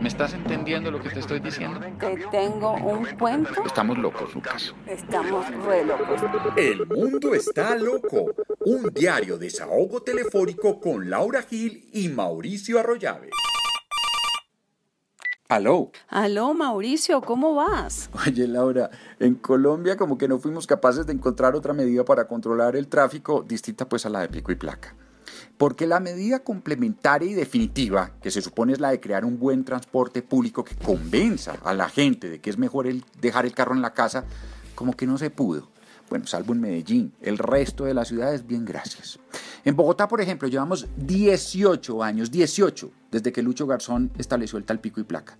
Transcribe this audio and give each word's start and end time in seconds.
¿Me 0.00 0.08
estás 0.08 0.32
entendiendo 0.32 0.90
lo 0.90 1.00
que 1.00 1.10
te 1.10 1.18
estoy 1.18 1.40
diciendo? 1.40 1.80
Te 1.98 2.16
tengo 2.30 2.72
un 2.74 3.04
cuento. 3.18 3.64
Estamos 3.64 3.98
locos, 3.98 4.32
Lucas. 4.34 4.74
Estamos 4.86 5.46
re 5.64 5.84
locos. 5.84 6.20
El 6.56 6.86
mundo 6.86 7.34
está 7.34 7.74
loco. 7.74 8.32
Un 8.60 8.90
diario 8.94 9.38
desahogo 9.38 10.00
telefónico 10.02 10.80
con 10.80 11.10
Laura 11.10 11.42
Gil 11.42 11.88
y 11.92 12.08
Mauricio 12.08 12.78
Arroyave. 12.78 13.30
Aló. 15.48 15.90
Aló, 16.08 16.52
Mauricio, 16.52 17.22
¿cómo 17.22 17.54
vas? 17.54 18.10
Oye, 18.26 18.46
Laura, 18.46 18.90
en 19.18 19.34
Colombia 19.34 19.96
como 19.96 20.18
que 20.18 20.28
no 20.28 20.38
fuimos 20.38 20.66
capaces 20.66 21.06
de 21.06 21.14
encontrar 21.14 21.56
otra 21.56 21.72
medida 21.72 22.04
para 22.04 22.28
controlar 22.28 22.76
el 22.76 22.86
tráfico 22.86 23.42
distinta 23.42 23.88
pues 23.88 24.04
a 24.04 24.10
la 24.10 24.20
de 24.20 24.28
pico 24.28 24.52
y 24.52 24.56
placa. 24.56 24.94
Porque 25.58 25.86
la 25.86 26.00
medida 26.00 26.38
complementaria 26.38 27.28
y 27.28 27.34
definitiva, 27.34 28.12
que 28.22 28.30
se 28.30 28.40
supone 28.40 28.72
es 28.72 28.80
la 28.80 28.90
de 28.90 29.00
crear 29.00 29.24
un 29.24 29.38
buen 29.38 29.64
transporte 29.64 30.22
público 30.22 30.64
que 30.64 30.76
convenza 30.76 31.56
a 31.64 31.74
la 31.74 31.88
gente 31.88 32.30
de 32.30 32.40
que 32.40 32.48
es 32.48 32.56
mejor 32.56 32.86
el 32.86 33.04
dejar 33.20 33.44
el 33.44 33.52
carro 33.52 33.74
en 33.74 33.82
la 33.82 33.92
casa, 33.92 34.24
como 34.76 34.94
que 34.94 35.06
no 35.06 35.18
se 35.18 35.30
pudo. 35.30 35.68
Bueno, 36.08 36.26
salvo 36.26 36.54
en 36.54 36.60
Medellín, 36.60 37.12
el 37.20 37.36
resto 37.36 37.84
de 37.84 37.92
las 37.92 38.08
ciudades, 38.08 38.46
bien 38.46 38.64
gracias. 38.64 39.18
En 39.64 39.76
Bogotá, 39.76 40.08
por 40.08 40.20
ejemplo, 40.20 40.48
llevamos 40.48 40.86
18 40.96 42.02
años, 42.02 42.30
18, 42.30 42.90
desde 43.10 43.32
que 43.32 43.42
Lucho 43.42 43.66
Garzón 43.66 44.10
estableció 44.16 44.58
el 44.58 44.64
tal 44.64 44.80
pico 44.80 45.00
y 45.00 45.04
placa. 45.04 45.36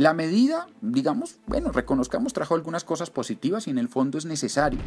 La 0.00 0.14
medida, 0.14 0.66
digamos, 0.80 1.40
bueno, 1.46 1.72
reconozcamos, 1.72 2.32
trajo 2.32 2.54
algunas 2.54 2.84
cosas 2.84 3.10
positivas 3.10 3.66
y 3.66 3.70
en 3.70 3.76
el 3.76 3.90
fondo 3.90 4.16
es 4.16 4.24
necesario, 4.24 4.80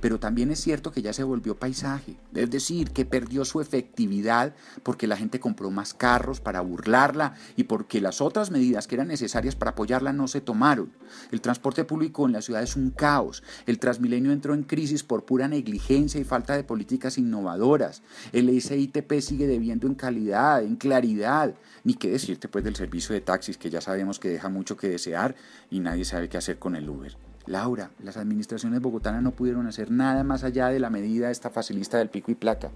pero 0.00 0.20
también 0.20 0.52
es 0.52 0.60
cierto 0.60 0.92
que 0.92 1.02
ya 1.02 1.12
se 1.12 1.24
volvió 1.24 1.56
paisaje, 1.56 2.14
es 2.32 2.50
decir, 2.52 2.92
que 2.92 3.04
perdió 3.04 3.44
su 3.44 3.60
efectividad 3.60 4.54
porque 4.84 5.08
la 5.08 5.16
gente 5.16 5.40
compró 5.40 5.72
más 5.72 5.92
carros 5.92 6.40
para 6.40 6.60
burlarla 6.60 7.34
y 7.56 7.64
porque 7.64 8.00
las 8.00 8.20
otras 8.20 8.52
medidas 8.52 8.86
que 8.86 8.94
eran 8.94 9.08
necesarias 9.08 9.56
para 9.56 9.72
apoyarla 9.72 10.12
no 10.12 10.28
se 10.28 10.40
tomaron. 10.40 10.92
El 11.32 11.40
transporte 11.40 11.82
público 11.82 12.24
en 12.26 12.32
la 12.32 12.40
ciudad 12.40 12.62
es 12.62 12.76
un 12.76 12.90
caos, 12.90 13.42
el 13.66 13.80
Transmilenio 13.80 14.30
entró 14.30 14.54
en 14.54 14.62
crisis 14.62 15.02
por 15.02 15.24
pura 15.24 15.48
negligencia 15.48 16.20
y 16.20 16.24
falta 16.24 16.54
de 16.54 16.62
políticas 16.62 17.18
innovadoras, 17.18 18.02
el 18.32 18.48
SITP 18.62 19.18
sigue 19.20 19.48
debiendo 19.48 19.88
en 19.88 19.96
calidad, 19.96 20.62
en 20.62 20.76
claridad, 20.76 21.56
ni 21.82 21.94
qué 21.94 22.08
decirte 22.08 22.46
pues 22.46 22.62
del 22.62 22.76
servicio 22.76 23.16
de 23.16 23.20
taxis 23.20 23.58
que 23.58 23.68
ya 23.68 23.80
sabemos 23.80 24.20
que 24.20 24.28
deja 24.28 24.48
mucho 24.60 24.76
que 24.76 24.90
desear 24.90 25.34
y 25.70 25.80
nadie 25.80 26.04
sabe 26.04 26.28
qué 26.28 26.36
hacer 26.36 26.58
con 26.58 26.76
el 26.76 26.86
Uber. 26.86 27.16
Laura, 27.46 27.90
las 28.02 28.18
administraciones 28.18 28.82
bogotanas 28.82 29.22
no 29.22 29.30
pudieron 29.30 29.66
hacer 29.66 29.90
nada 29.90 30.22
más 30.22 30.44
allá 30.44 30.68
de 30.68 30.78
la 30.78 30.90
medida 30.90 31.30
esta 31.30 31.48
facilista 31.48 31.96
del 31.96 32.10
pico 32.10 32.30
y 32.30 32.34
placa. 32.34 32.70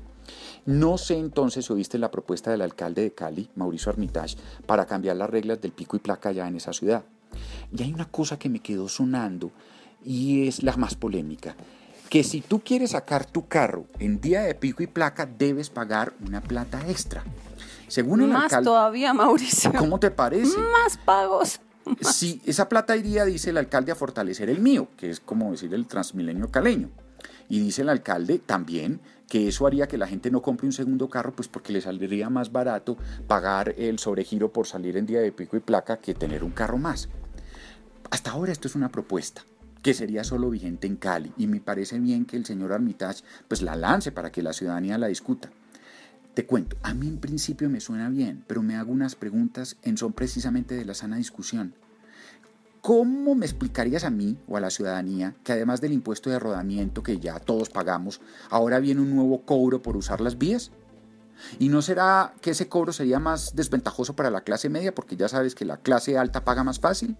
No 0.64 0.96
sé 0.96 1.18
entonces 1.18 1.66
si 1.66 1.72
oíste 1.74 1.98
la 1.98 2.10
propuesta 2.10 2.50
del 2.50 2.62
alcalde 2.62 3.02
de 3.02 3.12
Cali, 3.12 3.50
Mauricio 3.54 3.92
Armitage, 3.92 4.38
para 4.64 4.86
cambiar 4.86 5.16
las 5.16 5.28
reglas 5.28 5.60
del 5.60 5.72
pico 5.72 5.96
y 5.96 6.00
placa 6.00 6.32
ya 6.32 6.48
en 6.48 6.56
esa 6.56 6.72
ciudad. 6.72 7.04
Y 7.70 7.82
hay 7.82 7.92
una 7.92 8.06
cosa 8.06 8.38
que 8.38 8.48
me 8.48 8.60
quedó 8.60 8.88
sonando 8.88 9.50
y 10.02 10.48
es 10.48 10.62
la 10.62 10.74
más 10.78 10.94
polémica 10.94 11.54
que 12.08 12.22
si 12.22 12.40
tú 12.40 12.60
quieres 12.60 12.92
sacar 12.92 13.24
tu 13.24 13.48
carro 13.48 13.86
en 13.98 14.20
día 14.20 14.42
de 14.42 14.54
pico 14.54 14.84
y 14.84 14.86
placa, 14.86 15.26
debes 15.26 15.68
pagar 15.68 16.14
una 16.24 16.40
plata 16.40 16.80
extra. 16.88 17.24
Según 17.88 18.22
el 18.22 18.28
Más 18.28 18.44
alcalde. 18.44 18.66
todavía, 18.66 19.12
Mauricio. 19.12 19.72
¿Cómo 19.76 19.98
te 19.98 20.10
parece? 20.10 20.56
Más 20.58 20.96
pagos. 21.04 21.60
Sí, 22.00 22.40
esa 22.46 22.68
plata 22.68 22.96
iría, 22.96 23.24
dice 23.24 23.50
el 23.50 23.58
alcalde, 23.58 23.92
a 23.92 23.94
fortalecer 23.94 24.48
el 24.50 24.60
mío, 24.60 24.88
que 24.96 25.10
es 25.10 25.20
como 25.20 25.50
decir 25.50 25.72
el 25.74 25.86
transmilenio 25.86 26.50
caleño. 26.50 26.90
Y 27.48 27.60
dice 27.60 27.82
el 27.82 27.88
alcalde 27.88 28.38
también 28.38 29.00
que 29.28 29.48
eso 29.48 29.66
haría 29.66 29.88
que 29.88 29.98
la 29.98 30.06
gente 30.06 30.30
no 30.30 30.42
compre 30.42 30.66
un 30.66 30.72
segundo 30.72 31.08
carro, 31.08 31.32
pues 31.34 31.48
porque 31.48 31.72
le 31.72 31.80
saldría 31.80 32.30
más 32.30 32.52
barato 32.52 32.96
pagar 33.26 33.74
el 33.78 33.98
sobregiro 33.98 34.52
por 34.52 34.66
salir 34.66 34.96
en 34.96 35.06
día 35.06 35.20
de 35.20 35.32
pico 35.32 35.56
y 35.56 35.60
placa 35.60 35.98
que 35.98 36.14
tener 36.14 36.44
un 36.44 36.52
carro 36.52 36.78
más. 36.78 37.08
Hasta 38.10 38.30
ahora 38.30 38.52
esto 38.52 38.68
es 38.68 38.74
una 38.74 38.90
propuesta 38.90 39.44
que 39.82 39.94
sería 39.94 40.24
solo 40.24 40.48
vigente 40.50 40.86
en 40.86 40.96
Cali 40.96 41.32
y 41.36 41.46
me 41.46 41.60
parece 41.60 41.98
bien 41.98 42.24
que 42.24 42.36
el 42.36 42.46
señor 42.46 42.72
Armitage 42.72 43.22
pues 43.48 43.60
la 43.60 43.76
lance 43.76 44.12
para 44.12 44.32
que 44.32 44.42
la 44.42 44.52
ciudadanía 44.52 44.96
la 44.98 45.08
discuta. 45.08 45.50
Te 46.34 46.46
cuento, 46.46 46.76
a 46.82 46.94
mí 46.94 47.06
en 47.06 47.18
principio 47.18 47.70
me 47.70 47.80
suena 47.80 48.08
bien, 48.08 48.44
pero 48.48 48.60
me 48.60 48.74
hago 48.74 48.90
unas 48.90 49.14
preguntas 49.14 49.76
en 49.82 49.96
son 49.96 50.12
precisamente 50.12 50.74
de 50.74 50.84
la 50.84 50.94
sana 50.94 51.16
discusión. 51.16 51.76
¿Cómo 52.80 53.36
me 53.36 53.46
explicarías 53.46 54.02
a 54.02 54.10
mí 54.10 54.36
o 54.48 54.56
a 54.56 54.60
la 54.60 54.70
ciudadanía 54.70 55.36
que 55.44 55.52
además 55.52 55.80
del 55.80 55.92
impuesto 55.92 56.30
de 56.30 56.40
rodamiento 56.40 57.04
que 57.04 57.20
ya 57.20 57.38
todos 57.38 57.70
pagamos, 57.70 58.20
ahora 58.50 58.80
viene 58.80 59.00
un 59.00 59.14
nuevo 59.14 59.42
cobro 59.42 59.80
por 59.80 59.96
usar 59.96 60.20
las 60.20 60.36
vías? 60.36 60.72
¿Y 61.60 61.68
no 61.68 61.82
será 61.82 62.34
que 62.40 62.50
ese 62.50 62.68
cobro 62.68 62.92
sería 62.92 63.20
más 63.20 63.54
desventajoso 63.54 64.16
para 64.16 64.30
la 64.30 64.42
clase 64.42 64.68
media 64.68 64.92
porque 64.92 65.16
ya 65.16 65.28
sabes 65.28 65.54
que 65.54 65.64
la 65.64 65.76
clase 65.76 66.18
alta 66.18 66.44
paga 66.44 66.64
más 66.64 66.80
fácil? 66.80 67.16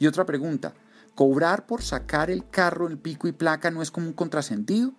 Y 0.00 0.08
otra 0.08 0.26
pregunta, 0.26 0.74
¿cobrar 1.14 1.66
por 1.66 1.82
sacar 1.82 2.30
el 2.30 2.48
carro 2.48 2.88
en 2.88 2.98
pico 2.98 3.28
y 3.28 3.32
placa 3.32 3.70
no 3.70 3.80
es 3.80 3.92
como 3.92 4.08
un 4.08 4.12
contrasentido? 4.12 4.92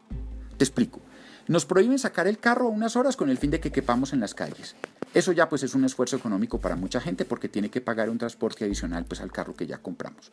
Te 0.57 0.63
explico. 0.63 1.01
Nos 1.47 1.65
prohíben 1.65 1.99
sacar 1.99 2.27
el 2.27 2.39
carro 2.39 2.67
a 2.67 2.71
unas 2.71 2.95
horas 2.95 3.15
con 3.15 3.29
el 3.29 3.37
fin 3.37 3.51
de 3.51 3.59
que 3.59 3.71
quepamos 3.71 4.13
en 4.13 4.19
las 4.19 4.33
calles. 4.33 4.75
Eso 5.13 5.31
ya 5.31 5.47
pues 5.47 5.61
es 5.63 5.75
un 5.75 5.85
esfuerzo 5.85 6.15
económico 6.15 6.59
para 6.59 6.75
mucha 6.75 6.99
gente 6.99 7.23
porque 7.23 7.47
tiene 7.47 7.69
que 7.69 7.81
pagar 7.81 8.09
un 8.09 8.17
transporte 8.17 8.65
adicional 8.65 9.05
pues 9.05 9.21
al 9.21 9.31
carro 9.31 9.53
que 9.53 9.67
ya 9.67 9.77
compramos. 9.77 10.31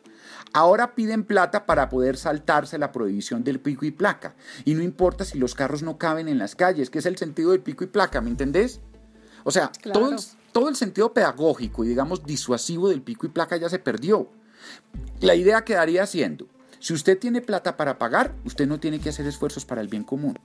Ahora 0.53 0.95
piden 0.95 1.23
plata 1.23 1.65
para 1.65 1.87
poder 1.89 2.17
saltarse 2.17 2.77
la 2.79 2.91
prohibición 2.91 3.43
del 3.43 3.59
pico 3.59 3.85
y 3.85 3.91
placa. 3.91 4.33
Y 4.65 4.73
no 4.73 4.81
importa 4.81 5.23
si 5.23 5.37
los 5.37 5.53
carros 5.53 5.83
no 5.83 5.97
caben 5.97 6.27
en 6.27 6.39
las 6.39 6.55
calles, 6.55 6.89
que 6.89 6.99
es 6.99 7.05
el 7.05 7.17
sentido 7.17 7.51
del 7.51 7.61
pico 7.61 7.83
y 7.83 7.87
placa, 7.87 8.19
¿me 8.19 8.29
entendés? 8.29 8.81
O 9.43 9.51
sea, 9.51 9.71
Claro. 9.81 9.99
todo, 9.99 10.11
el, 10.11 10.17
todo 10.51 10.69
el 10.69 10.75
sentido 10.75 11.13
pedagógico 11.13 11.83
y 11.85 11.89
digamos 11.89 12.25
disuasivo 12.25 12.89
del 12.89 13.01
pico 13.03 13.27
y 13.27 13.29
placa 13.29 13.55
ya 13.57 13.69
se 13.69 13.79
perdió. 13.79 14.29
La 15.21 15.35
idea 15.35 15.63
quedaría 15.63 16.05
siendo, 16.07 16.47
si 16.79 16.93
usted 16.93 17.19
tiene 17.19 17.41
plata 17.41 17.77
para 17.77 17.97
pagar, 17.99 18.33
usted 18.45 18.67
no 18.67 18.79
tiene 18.79 18.99
que 18.99 19.09
hacer 19.09 19.27
esfuerzos 19.27 19.63
para 19.65 19.81
el 19.81 19.87
bien 19.87 20.03
común. 20.03 20.37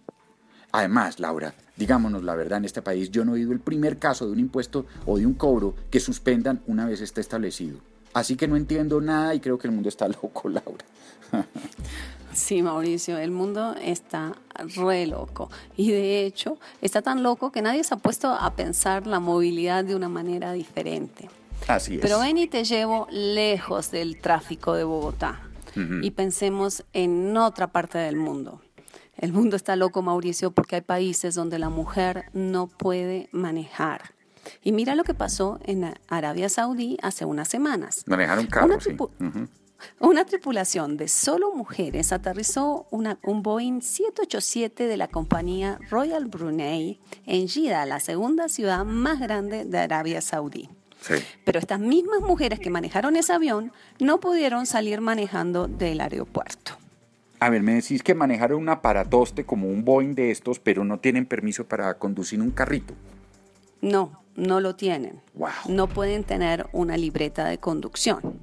Además, 0.72 1.18
Laura, 1.18 1.54
digámonos 1.76 2.22
la 2.22 2.34
verdad, 2.34 2.58
en 2.58 2.64
este 2.66 2.82
país 2.82 3.10
yo 3.10 3.24
no 3.24 3.32
he 3.32 3.40
oído 3.40 3.52
el 3.52 3.60
primer 3.60 3.98
caso 3.98 4.26
de 4.26 4.32
un 4.32 4.40
impuesto 4.40 4.86
o 5.06 5.18
de 5.18 5.26
un 5.26 5.34
cobro 5.34 5.74
que 5.90 6.00
suspendan 6.00 6.60
una 6.66 6.86
vez 6.86 7.00
esté 7.00 7.20
establecido. 7.20 7.78
Así 8.12 8.36
que 8.36 8.48
no 8.48 8.56
entiendo 8.56 9.00
nada 9.00 9.34
y 9.34 9.40
creo 9.40 9.58
que 9.58 9.68
el 9.68 9.72
mundo 9.72 9.88
está 9.88 10.08
loco, 10.22 10.48
Laura. 10.48 10.84
Sí, 12.32 12.62
Mauricio, 12.62 13.18
el 13.18 13.30
mundo 13.30 13.74
está 13.82 14.36
re 14.76 15.06
loco. 15.06 15.50
Y 15.76 15.90
de 15.90 16.24
hecho, 16.24 16.58
está 16.80 17.02
tan 17.02 17.22
loco 17.22 17.50
que 17.50 17.62
nadie 17.62 17.82
se 17.82 17.94
ha 17.94 17.98
puesto 17.98 18.28
a 18.28 18.54
pensar 18.54 19.06
la 19.06 19.18
movilidad 19.18 19.84
de 19.84 19.96
una 19.96 20.08
manera 20.08 20.52
diferente. 20.52 21.28
Así 21.66 21.96
es. 21.96 22.00
Pero 22.00 22.20
ven 22.20 22.38
y 22.38 22.46
te 22.46 22.64
llevo 22.64 23.08
lejos 23.10 23.90
del 23.90 24.20
tráfico 24.20 24.74
de 24.74 24.84
Bogotá. 24.84 25.40
Y 26.02 26.10
pensemos 26.10 26.82
en 26.92 27.36
otra 27.36 27.68
parte 27.68 27.98
del 27.98 28.16
mundo. 28.16 28.60
El 29.18 29.32
mundo 29.32 29.56
está 29.56 29.76
loco, 29.76 30.00
Mauricio, 30.00 30.52
porque 30.52 30.76
hay 30.76 30.82
países 30.82 31.34
donde 31.34 31.58
la 31.58 31.68
mujer 31.68 32.26
no 32.32 32.68
puede 32.68 33.28
manejar. 33.32 34.14
Y 34.62 34.72
mira 34.72 34.94
lo 34.94 35.04
que 35.04 35.12
pasó 35.12 35.58
en 35.64 35.92
Arabia 36.08 36.48
Saudí 36.48 36.96
hace 37.02 37.24
unas 37.24 37.48
semanas. 37.48 38.04
Manejar 38.06 38.38
un 38.38 38.46
carro, 38.46 38.78
Una 40.00 40.20
sí. 40.22 40.26
tripulación 40.30 40.96
de 40.96 41.08
solo 41.08 41.52
mujeres 41.54 42.12
aterrizó 42.12 42.86
una- 42.90 43.18
un 43.22 43.42
Boeing 43.42 43.80
787 43.80 44.86
de 44.86 44.96
la 44.96 45.08
compañía 45.08 45.78
Royal 45.90 46.24
Brunei 46.26 46.98
en 47.26 47.48
Jeddah, 47.48 47.84
la 47.86 48.00
segunda 48.00 48.48
ciudad 48.48 48.84
más 48.84 49.20
grande 49.20 49.64
de 49.64 49.78
Arabia 49.78 50.20
Saudí. 50.20 50.68
Sí. 51.00 51.14
Pero 51.44 51.58
estas 51.60 51.78
mismas 51.78 52.20
mujeres 52.22 52.58
que 52.58 52.70
manejaron 52.70 53.14
ese 53.16 53.32
avión 53.32 53.72
no 54.00 54.18
pudieron 54.18 54.66
salir 54.66 55.00
manejando 55.00 55.68
del 55.68 56.00
aeropuerto. 56.00 56.72
A 57.40 57.50
ver, 57.50 57.62
me 57.62 57.74
decís 57.74 58.02
que 58.02 58.14
manejaron 58.14 58.60
un 58.60 58.68
aparatoste 58.68 59.44
como 59.44 59.68
un 59.68 59.84
Boeing 59.84 60.14
de 60.14 60.30
estos, 60.30 60.58
pero 60.58 60.84
no 60.84 60.98
tienen 60.98 61.26
permiso 61.26 61.64
para 61.66 61.94
conducir 61.94 62.40
un 62.40 62.50
carrito. 62.50 62.94
No, 63.80 64.20
no 64.34 64.60
lo 64.60 64.74
tienen. 64.74 65.20
Wow. 65.34 65.50
No 65.68 65.86
pueden 65.88 66.24
tener 66.24 66.66
una 66.72 66.96
libreta 66.96 67.44
de 67.44 67.58
conducción. 67.58 68.40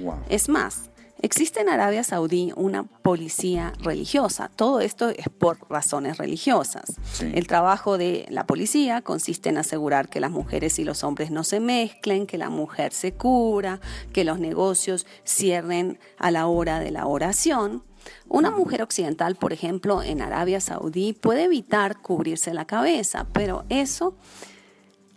Wow. 0.00 0.16
Es 0.30 0.48
más, 0.48 0.90
existe 1.20 1.60
en 1.60 1.68
Arabia 1.68 2.04
Saudí 2.04 2.52
una 2.56 2.84
policía 2.84 3.74
religiosa. 3.80 4.50
Todo 4.54 4.80
esto 4.80 5.10
es 5.10 5.28
por 5.28 5.58
razones 5.68 6.16
religiosas. 6.16 6.96
Sí. 7.12 7.30
El 7.34 7.46
trabajo 7.46 7.98
de 7.98 8.24
la 8.30 8.46
policía 8.46 9.02
consiste 9.02 9.50
en 9.50 9.58
asegurar 9.58 10.08
que 10.08 10.20
las 10.20 10.30
mujeres 10.30 10.78
y 10.78 10.84
los 10.84 11.04
hombres 11.04 11.30
no 11.30 11.44
se 11.44 11.60
mezclen, 11.60 12.26
que 12.26 12.38
la 12.38 12.48
mujer 12.48 12.94
se 12.94 13.12
cura, 13.12 13.80
que 14.14 14.24
los 14.24 14.38
negocios 14.38 15.06
cierren 15.24 15.98
a 16.16 16.30
la 16.30 16.46
hora 16.46 16.80
de 16.80 16.90
la 16.90 17.06
oración. 17.06 17.82
Una 18.28 18.50
mujer 18.50 18.82
occidental, 18.82 19.36
por 19.36 19.52
ejemplo, 19.52 20.02
en 20.02 20.20
Arabia 20.22 20.60
Saudí 20.60 21.12
puede 21.12 21.44
evitar 21.44 22.00
cubrirse 22.02 22.52
la 22.54 22.64
cabeza, 22.66 23.26
pero 23.32 23.64
eso 23.68 24.16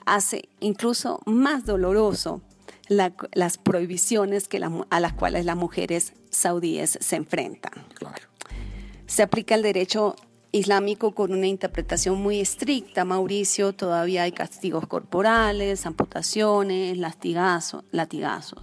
hace 0.06 0.50
incluso 0.60 1.20
más 1.26 1.66
doloroso 1.66 2.42
la- 2.88 3.14
las 3.34 3.58
prohibiciones 3.58 4.48
que 4.48 4.60
la 4.60 4.72
a 4.90 5.00
las 5.00 5.14
cuales 5.14 5.46
las 5.46 5.56
mujeres 5.56 6.14
saudíes 6.32 6.98
se 7.02 7.16
enfrentan. 7.16 7.74
Claro. 7.94 8.28
Se 9.06 9.22
aplica 9.24 9.56
el 9.56 9.62
derecho 9.62 10.16
islámico 10.52 11.14
con 11.14 11.32
una 11.32 11.46
interpretación 11.46 12.20
muy 12.20 12.40
estricta, 12.40 13.06
Mauricio, 13.06 13.74
todavía 13.74 14.24
hay 14.24 14.32
castigos 14.32 14.88
corporales, 14.88 15.86
amputaciones, 15.86 16.98
latigazos. 16.98 17.84
latigazos. 17.92 18.60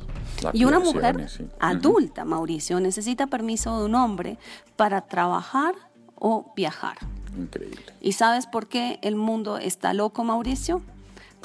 Y 0.53 0.65
una 0.65 0.81
mujer 0.81 1.29
adulta, 1.59 2.25
Mauricio, 2.25 2.81
necesita 2.81 3.27
permiso 3.27 3.79
de 3.79 3.87
un 3.87 3.95
hombre 3.95 4.39
para 4.77 5.03
trabajar 5.03 5.75
o 6.15 6.53
viajar. 6.57 6.97
Increíble. 7.37 7.83
¿Y 8.01 8.13
sabes 8.13 8.47
por 8.47 8.67
qué 8.67 8.99
el 9.03 9.17
mundo 9.17 9.59
está 9.59 9.95
loco, 9.95 10.25
Mauricio? 10.25 10.83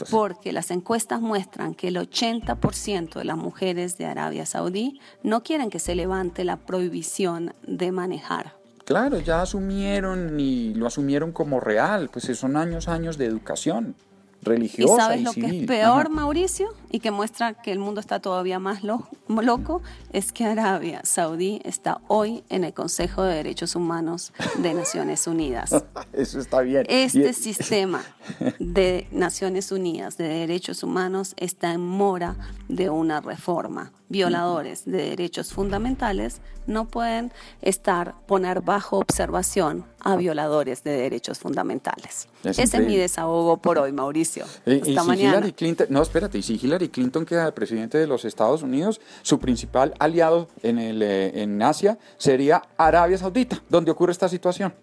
Porque 0.09 0.51
las 0.51 0.71
encuestas 0.71 1.21
muestran 1.21 1.75
que 1.75 1.89
el 1.89 1.97
80% 1.97 3.13
de 3.13 3.25
las 3.25 3.37
mujeres 3.37 3.97
de 3.97 4.05
Arabia 4.05 4.45
Saudí 4.45 4.99
no 5.21 5.43
quieren 5.43 5.69
que 5.69 5.79
se 5.79 5.93
levante 5.93 6.43
la 6.43 6.57
prohibición 6.57 7.53
de 7.67 7.91
manejar. 7.91 8.55
Claro, 8.85 9.19
ya 9.19 9.43
asumieron 9.43 10.39
y 10.39 10.73
lo 10.73 10.87
asumieron 10.87 11.31
como 11.31 11.59
real, 11.59 12.09
pues 12.11 12.25
son 12.37 12.57
años, 12.57 12.87
años 12.87 13.17
de 13.17 13.25
educación 13.25 13.95
religiosa. 14.41 14.93
¿Y 14.93 14.97
sabes 14.97 15.21
lo 15.21 15.33
que 15.33 15.45
es 15.45 15.67
peor, 15.67 16.09
Mauricio? 16.09 16.73
Y 16.91 16.99
que 16.99 17.09
muestra 17.11 17.53
que 17.53 17.71
el 17.71 17.79
mundo 17.79 18.01
está 18.01 18.19
todavía 18.19 18.59
más 18.59 18.83
loco, 18.83 19.81
es 20.11 20.31
que 20.33 20.45
Arabia 20.45 21.01
Saudí 21.03 21.61
está 21.63 22.01
hoy 22.07 22.43
en 22.49 22.65
el 22.65 22.73
Consejo 22.73 23.23
de 23.23 23.35
Derechos 23.35 23.75
Humanos 23.75 24.33
de 24.59 24.73
Naciones 24.73 25.25
Unidas. 25.25 25.71
Eso 26.13 26.39
está 26.39 26.61
bien. 26.61 26.85
Este 26.89 27.33
sistema 27.33 28.03
de 28.59 29.07
Naciones 29.11 29.71
Unidas 29.71 30.17
de 30.17 30.27
Derechos 30.27 30.83
Humanos 30.83 31.33
está 31.37 31.71
en 31.71 31.81
mora 31.81 32.35
de 32.67 32.89
una 32.89 33.21
reforma 33.21 33.93
violadores 34.11 34.83
de 34.83 35.09
derechos 35.09 35.53
fundamentales 35.53 36.41
no 36.67 36.87
pueden 36.87 37.31
estar, 37.61 38.13
poner 38.27 38.61
bajo 38.61 38.97
observación 38.99 39.85
a 39.99 40.15
violadores 40.15 40.83
de 40.83 40.91
derechos 40.91 41.39
fundamentales. 41.39 42.27
Ese 42.43 42.63
es 42.63 42.79
mi 42.79 42.97
desahogo 42.97 43.57
por 43.57 43.79
hoy, 43.79 43.91
Mauricio. 43.91 44.45
Y, 44.65 44.79
si 44.83 44.91
Hillary 44.91 45.53
Clinton, 45.53 45.87
no, 45.89 46.01
espérate, 46.01 46.37
y 46.37 46.43
si 46.43 46.55
Hillary 46.55 46.80
Clinton 46.89 47.25
queda 47.25 47.51
presidente 47.53 47.97
de 47.97 48.07
los 48.07 48.25
Estados 48.25 48.63
Unidos, 48.63 49.01
su 49.21 49.39
principal 49.39 49.93
aliado 49.99 50.47
en, 50.63 50.79
el, 50.79 51.01
eh, 51.01 51.41
en 51.41 51.61
Asia 51.61 51.97
sería 52.17 52.61
Arabia 52.77 53.17
Saudita, 53.17 53.61
donde 53.69 53.91
ocurre 53.91 54.11
esta 54.11 54.29
situación. 54.29 54.73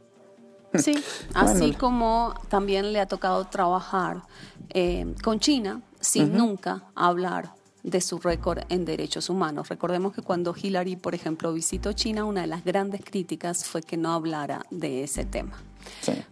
Sí, 0.74 1.02
así 1.32 1.72
como 1.72 2.34
también 2.50 2.92
le 2.92 3.00
ha 3.00 3.06
tocado 3.06 3.46
trabajar 3.46 4.22
eh, 4.68 5.14
con 5.24 5.40
China 5.40 5.80
sin 5.98 6.36
nunca 6.36 6.82
hablar 6.94 7.52
de 7.82 8.00
su 8.00 8.18
récord 8.18 8.60
en 8.68 8.84
derechos 8.84 9.30
humanos. 9.30 9.68
Recordemos 9.68 10.14
que 10.14 10.22
cuando 10.22 10.54
Hillary, 10.54 10.96
por 10.96 11.14
ejemplo, 11.14 11.52
visitó 11.52 11.92
China, 11.92 12.24
una 12.24 12.42
de 12.42 12.46
las 12.46 12.64
grandes 12.64 13.02
críticas 13.04 13.64
fue 13.64 13.82
que 13.82 13.96
no 13.96 14.12
hablara 14.12 14.64
de 14.70 15.04
ese 15.04 15.24
tema. 15.24 15.56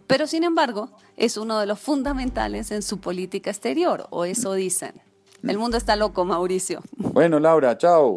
Pero 0.05 0.27
sin 0.27 0.43
embargo, 0.43 0.89
es 1.15 1.37
uno 1.37 1.59
de 1.59 1.65
los 1.65 1.79
fundamentales 1.79 2.71
en 2.71 2.81
su 2.81 2.99
política 2.99 3.49
exterior, 3.49 4.07
o 4.11 4.25
eso 4.25 4.53
dicen. 4.53 4.93
El 5.43 5.57
mundo 5.57 5.77
está 5.77 5.95
loco, 5.95 6.25
Mauricio. 6.25 6.81
Bueno, 6.97 7.39
Laura, 7.39 7.77
chao. 7.77 8.15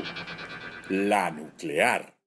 La 0.88 1.30
nuclear. 1.30 2.19